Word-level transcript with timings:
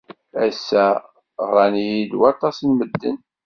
Ass-a 0.45 0.85
ɣran-iyi-d 1.51 2.13
waṭas 2.19 2.57
n 2.61 2.69
medden. 2.77 3.17